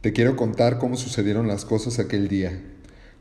[0.00, 2.56] Te quiero contar cómo sucedieron las cosas aquel día,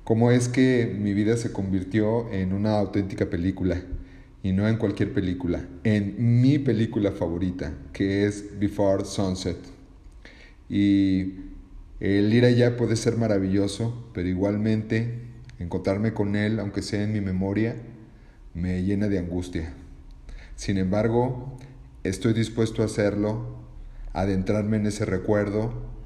[0.03, 3.81] cómo es que mi vida se convirtió en una auténtica película,
[4.43, 9.57] y no en cualquier película, en mi película favorita, que es Before Sunset.
[10.69, 11.33] Y
[11.99, 15.21] el ir allá puede ser maravilloso, pero igualmente
[15.57, 17.75] encontrarme con él, aunque sea en mi memoria,
[18.53, 19.73] me llena de angustia.
[20.55, 21.57] Sin embargo,
[22.03, 23.63] estoy dispuesto a hacerlo,
[24.13, 25.96] adentrarme en ese recuerdo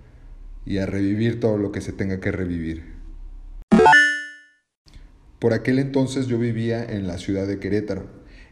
[0.66, 2.84] y a revivir todo lo que se tenga que revivir.
[5.40, 8.06] Por aquel entonces yo vivía en la ciudad de Querétaro.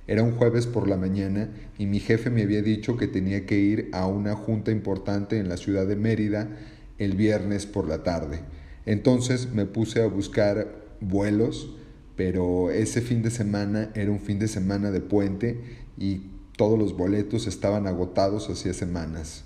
[0.07, 3.59] Era un jueves por la mañana y mi jefe me había dicho que tenía que
[3.59, 6.49] ir a una junta importante en la ciudad de Mérida
[6.98, 8.39] el viernes por la tarde.
[8.87, 11.76] Entonces me puse a buscar vuelos,
[12.15, 15.62] pero ese fin de semana era un fin de semana de puente
[15.95, 16.23] y
[16.57, 19.45] todos los boletos estaban agotados hacía semanas.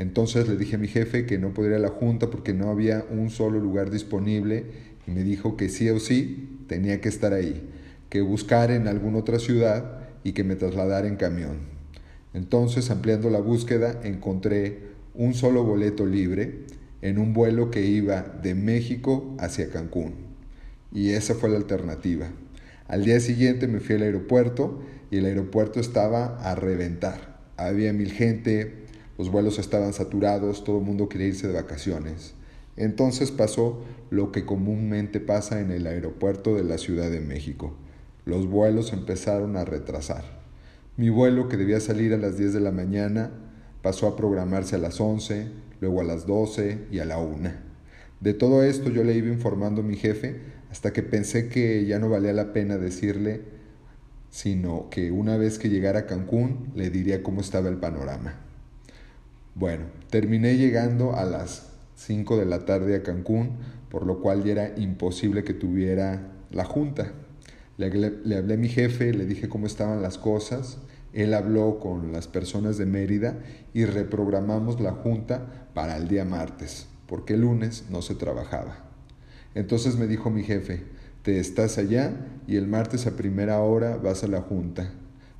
[0.00, 2.70] Entonces le dije a mi jefe que no podría ir a la junta porque no
[2.70, 4.64] había un solo lugar disponible
[5.06, 7.68] y me dijo que sí o sí tenía que estar ahí,
[8.08, 11.58] que buscar en alguna otra ciudad y que me trasladara en camión.
[12.32, 14.84] Entonces, ampliando la búsqueda, encontré
[15.14, 16.60] un solo boleto libre
[17.02, 20.14] en un vuelo que iba de México hacia Cancún.
[20.94, 22.30] Y esa fue la alternativa.
[22.88, 27.38] Al día siguiente me fui al aeropuerto y el aeropuerto estaba a reventar.
[27.58, 28.79] Había mil gente,
[29.20, 32.32] los vuelos estaban saturados, todo el mundo quería irse de vacaciones.
[32.78, 37.74] Entonces pasó lo que comúnmente pasa en el aeropuerto de la Ciudad de México.
[38.24, 40.24] Los vuelos empezaron a retrasar.
[40.96, 43.30] Mi vuelo, que debía salir a las 10 de la mañana,
[43.82, 45.48] pasó a programarse a las 11,
[45.82, 47.50] luego a las 12 y a la 1.
[48.20, 51.98] De todo esto yo le iba informando a mi jefe hasta que pensé que ya
[51.98, 53.42] no valía la pena decirle,
[54.30, 58.46] sino que una vez que llegara a Cancún le diría cómo estaba el panorama.
[59.54, 63.58] Bueno, terminé llegando a las 5 de la tarde a Cancún,
[63.90, 67.12] por lo cual ya era imposible que tuviera la junta.
[67.76, 67.86] Le,
[68.36, 70.78] hablé a mi jefe, le dije cómo estaban las cosas,
[71.12, 73.38] él habló con las personas de Mérida
[73.74, 78.84] y reprogramamos la junta para el día martes, porque el lunes no se trabajaba.
[79.54, 80.84] Entonces me dijo mi jefe,
[81.22, 82.12] te estás allá
[82.46, 84.90] y el martes a primera hora vas a la junta.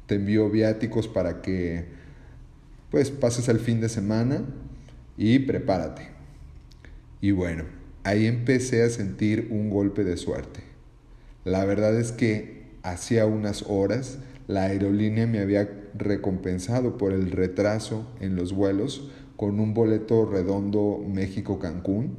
[0.07, 2.00] Te envío viáticos para que
[2.91, 4.45] pues pases el fin de semana
[5.17, 6.09] y prepárate.
[7.21, 7.65] Y bueno,
[8.05, 10.61] ahí empecé a sentir un golpe de suerte.
[11.45, 14.19] La verdad es que hacía unas horas
[14.51, 21.01] la aerolínea me había recompensado por el retraso en los vuelos con un boleto redondo
[21.07, 22.17] México-Cancún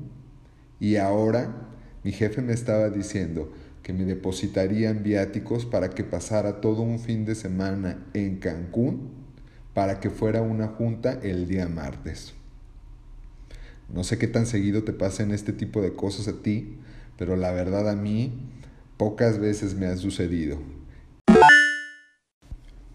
[0.79, 1.67] y ahora
[2.05, 3.51] mi jefe me estaba diciendo
[3.83, 9.20] que me depositarían viáticos para que pasara todo un fin de semana en Cancún
[9.73, 12.33] para que fuera una junta el día martes.
[13.93, 16.77] No sé qué tan seguido te pasen este tipo de cosas a ti,
[17.17, 18.31] pero la verdad a mí
[18.97, 20.57] pocas veces me ha sucedido.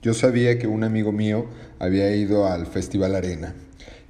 [0.02, 1.46] Yo sabía que un amigo mío
[1.78, 3.54] había ido al Festival Arena.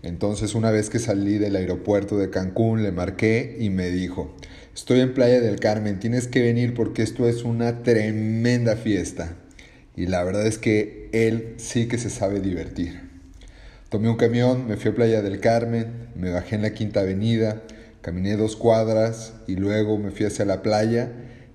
[0.02, 4.36] Entonces una vez que salí del aeropuerto de Cancún le marqué y me dijo,
[4.74, 9.36] estoy en Playa del Carmen, tienes que venir porque esto es una tremenda fiesta.
[9.96, 13.00] Y la verdad es que él sí que se sabe divertir.
[13.88, 17.62] Tomé un camión, me fui a Playa del Carmen, me bajé en la Quinta Avenida,
[18.02, 21.10] caminé dos cuadras y luego me fui hacia la playa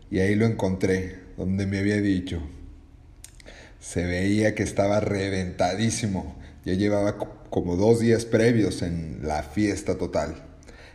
[0.09, 2.41] y ahí lo encontré, donde me había dicho.
[3.79, 6.35] Se veía que estaba reventadísimo,
[6.65, 7.17] ya llevaba
[7.49, 10.50] como dos días previos en la fiesta total.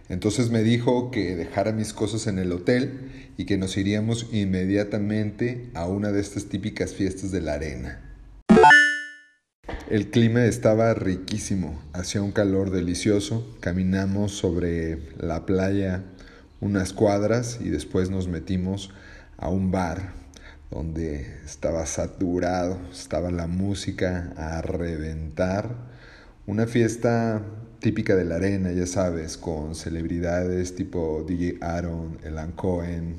[0.09, 5.71] Entonces me dijo que dejara mis cosas en el hotel y que nos iríamos inmediatamente
[5.75, 8.03] a una de estas típicas fiestas de la arena.
[9.91, 16.03] El clima estaba riquísimo, hacía un calor delicioso, caminamos sobre la playa
[16.61, 18.93] unas cuadras y después nos metimos
[19.37, 20.12] a un bar
[20.71, 25.77] donde estaba saturado, estaba la música a reventar,
[26.47, 27.43] una fiesta
[27.81, 33.16] típica de la arena, ya sabes, con celebridades tipo DJ Aaron, Elan Cohen,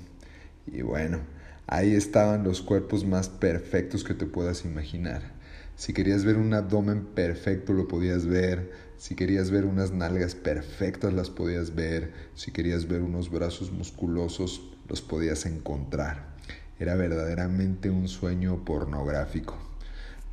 [0.66, 1.20] y bueno,
[1.68, 5.38] ahí estaban los cuerpos más perfectos que te puedas imaginar.
[5.76, 11.14] Si querías ver un abdomen perfecto lo podías ver, si querías ver unas nalgas perfectas
[11.14, 16.36] las podías ver, si querías ver unos brazos musculosos los podías encontrar.
[16.80, 19.56] Era verdaderamente un sueño pornográfico.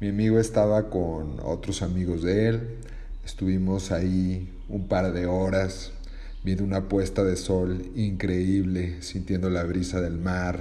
[0.00, 2.78] Mi amigo estaba con otros amigos de él,
[3.25, 5.93] estuvimos ahí un par de horas
[6.44, 10.61] viendo una puesta de sol increíble, sintiendo la brisa del mar,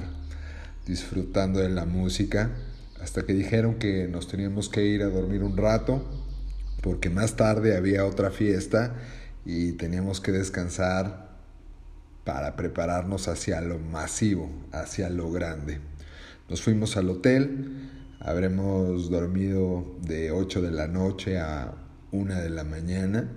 [0.86, 2.52] disfrutando de la música,
[3.02, 6.04] hasta que dijeron que nos teníamos que ir a dormir un rato,
[6.82, 8.96] porque más tarde había otra fiesta
[9.46, 11.34] y teníamos que descansar
[12.24, 15.80] para prepararnos hacia lo masivo, hacia lo grande.
[16.50, 17.90] Nos fuimos al hotel,
[18.22, 21.74] habremos dormido de 8 de la noche a
[22.14, 23.28] 1 de la mañana,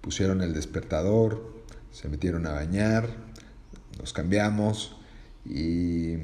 [0.00, 1.54] pusieron el despertador,
[1.90, 3.08] se metieron a bañar,
[3.98, 4.96] nos cambiamos
[5.44, 6.18] y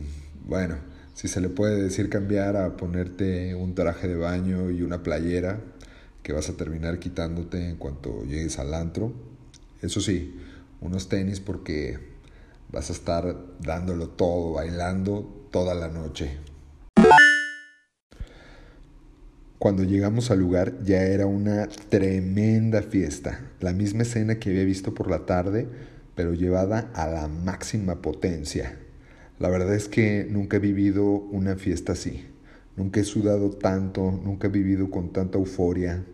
[0.47, 0.77] bueno,
[1.15, 5.61] si se le puede decir cambiar a ponerte un traje de baño y una playera
[6.23, 9.13] que vas a terminar quitándote en cuanto llegues al antro.
[9.81, 10.39] Eso sí,
[10.81, 11.99] unos tenis porque
[12.71, 16.50] vas a estar dándolo todo, bailando toda la noche.
[19.61, 24.95] Cuando llegamos al lugar ya era una tremenda fiesta, la misma escena que había visto
[24.95, 25.69] por la tarde,
[26.15, 28.79] pero llevada a la máxima potencia.
[29.39, 32.25] La verdad es que nunca he vivido una fiesta así.
[32.75, 36.07] Nunca he sudado tanto, nunca he vivido con tanta euforia.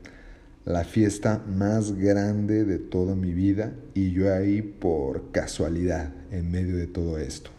[0.64, 6.76] La fiesta más grande de toda mi vida y yo ahí por casualidad en medio
[6.76, 7.55] de todo esto.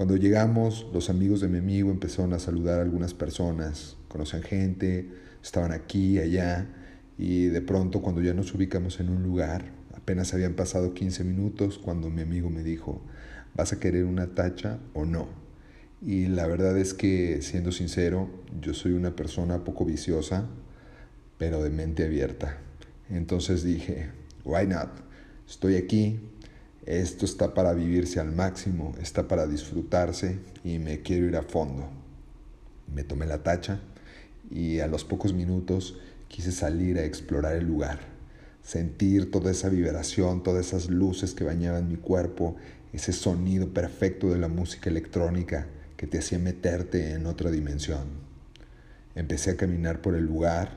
[0.00, 5.10] Cuando llegamos, los amigos de mi amigo empezaron a saludar a algunas personas, conocían gente,
[5.42, 6.68] estaban aquí, allá,
[7.18, 11.76] y de pronto cuando ya nos ubicamos en un lugar, apenas habían pasado 15 minutos
[11.76, 13.02] cuando mi amigo me dijo,
[13.54, 15.28] ¿Vas a querer una tacha o no?
[16.00, 20.48] Y la verdad es que, siendo sincero, yo soy una persona poco viciosa,
[21.36, 22.56] pero de mente abierta.
[23.10, 24.08] Entonces dije,
[24.46, 24.88] why not?
[25.46, 26.20] Estoy aquí,
[26.86, 31.88] esto está para vivirse al máximo, está para disfrutarse y me quiero ir a fondo.
[32.92, 33.80] Me tomé la tacha
[34.50, 35.98] y a los pocos minutos
[36.28, 38.00] quise salir a explorar el lugar,
[38.62, 42.56] sentir toda esa vibración, todas esas luces que bañaban mi cuerpo
[42.92, 45.66] ese sonido perfecto de la música electrónica
[45.96, 48.04] que te hacía meterte en otra dimensión.
[49.14, 50.72] Empecé a caminar por el lugar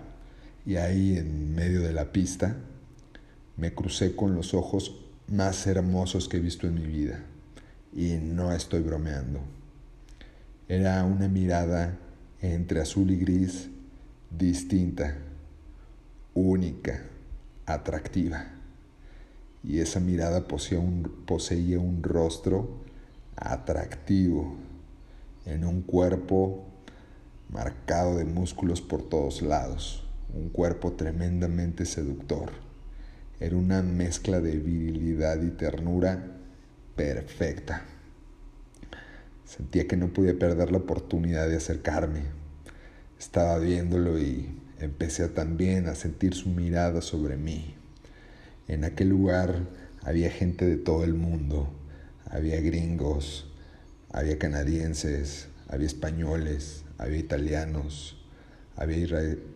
[0.66, 2.58] y ahí en medio de la pista
[3.58, 5.03] me crucé con los ojos
[5.34, 7.24] más hermosos que he visto en mi vida.
[7.92, 9.40] Y no estoy bromeando.
[10.68, 11.98] Era una mirada
[12.42, 13.70] entre azul y gris
[14.30, 15.18] distinta,
[16.34, 17.04] única,
[17.66, 18.54] atractiva
[19.64, 22.82] y esa mirada poseía un, poseía un rostro
[23.36, 24.56] atractivo
[25.46, 26.66] en un cuerpo
[27.50, 30.04] marcado de músculos por todos lados,
[30.34, 32.52] un cuerpo tremendamente seductor.
[33.40, 36.38] Era una mezcla de virilidad y ternura
[36.96, 37.84] perfecta.
[39.46, 42.22] Sentía que no podía perder la oportunidad de acercarme.
[43.20, 47.76] Estaba viéndolo y empecé también a sentir su mirada sobre mí.
[48.68, 49.68] En aquel lugar
[50.04, 51.70] había gente de todo el mundo,
[52.30, 53.52] había gringos,
[54.12, 58.18] había canadienses, había españoles, había italianos,
[58.76, 58.98] había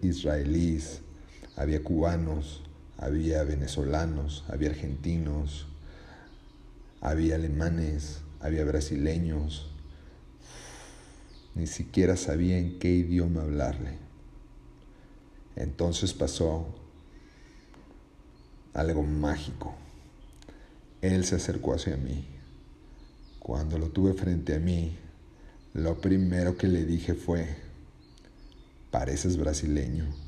[0.02, 1.02] israelíes,
[1.56, 2.64] había cubanos,
[2.98, 5.68] había venezolanos, había argentinos,
[7.02, 9.70] había alemanes, había brasileños.
[11.56, 13.98] Ni siquiera sabía en qué idioma hablarle.
[15.56, 16.68] Entonces pasó
[18.74, 19.76] algo mágico.
[21.02, 22.28] Él se acercó hacia mí.
[23.40, 24.98] Cuando lo tuve frente a mí,
[25.74, 27.56] lo primero que le dije fue,
[28.92, 30.27] pareces brasileño.